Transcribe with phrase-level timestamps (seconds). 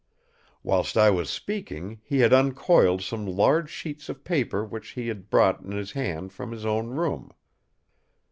[0.63, 5.29] "Whilst I was speaking, he had uncoiled some large sheets of paper which he had
[5.29, 7.31] brought in his hand from his own room.